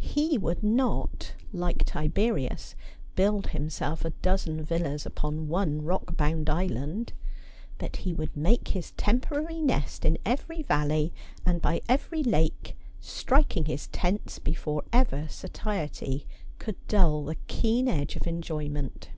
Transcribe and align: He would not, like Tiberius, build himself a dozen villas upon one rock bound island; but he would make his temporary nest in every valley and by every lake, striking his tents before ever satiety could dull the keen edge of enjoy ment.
He 0.00 0.36
would 0.38 0.64
not, 0.64 1.34
like 1.52 1.84
Tiberius, 1.84 2.74
build 3.14 3.50
himself 3.50 4.04
a 4.04 4.10
dozen 4.10 4.64
villas 4.64 5.06
upon 5.06 5.46
one 5.46 5.84
rock 5.84 6.16
bound 6.16 6.50
island; 6.50 7.12
but 7.78 7.98
he 7.98 8.12
would 8.12 8.36
make 8.36 8.66
his 8.70 8.90
temporary 8.96 9.60
nest 9.60 10.04
in 10.04 10.18
every 10.26 10.62
valley 10.64 11.12
and 11.46 11.62
by 11.62 11.80
every 11.88 12.24
lake, 12.24 12.76
striking 12.98 13.66
his 13.66 13.86
tents 13.86 14.40
before 14.40 14.82
ever 14.92 15.28
satiety 15.28 16.26
could 16.58 16.74
dull 16.88 17.24
the 17.26 17.36
keen 17.46 17.86
edge 17.86 18.16
of 18.16 18.26
enjoy 18.26 18.68
ment. 18.68 19.10